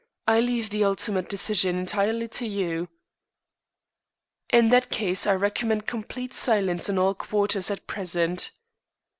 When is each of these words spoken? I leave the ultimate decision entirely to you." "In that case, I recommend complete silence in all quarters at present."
I 0.27 0.39
leave 0.39 0.71
the 0.71 0.83
ultimate 0.83 1.29
decision 1.29 1.77
entirely 1.77 2.27
to 2.29 2.47
you." 2.47 2.89
"In 4.49 4.69
that 4.69 4.89
case, 4.89 5.27
I 5.27 5.35
recommend 5.35 5.85
complete 5.85 6.33
silence 6.33 6.89
in 6.89 6.97
all 6.97 7.13
quarters 7.13 7.69
at 7.69 7.85
present." 7.85 8.49